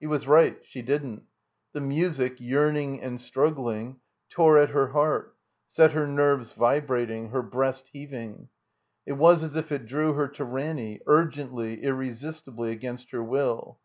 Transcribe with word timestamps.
He 0.00 0.06
was 0.06 0.26
right. 0.26 0.58
She 0.64 0.80
didn't. 0.80 1.24
The 1.74 1.82
music, 1.82 2.40
yearning 2.40 3.02
and 3.02 3.20
struggling, 3.20 4.00
tore 4.30 4.56
at 4.56 4.70
her 4.70 4.92
heart, 4.92 5.36
set 5.68 5.92
her 5.92 6.06
nerves 6.06 6.54
vibrating, 6.54 7.28
her 7.32 7.42
breast 7.42 7.90
heaving. 7.92 8.48
It 9.04 9.18
was 9.18 9.42
as 9.42 9.56
if 9.56 9.70
it 9.70 9.84
drew 9.84 10.14
her 10.14 10.26
to 10.28 10.44
Ranny, 10.46 11.02
urgently, 11.06 11.82
irresistibly, 11.82 12.72
against 12.72 13.10
her 13.10 13.22
will. 13.22 13.78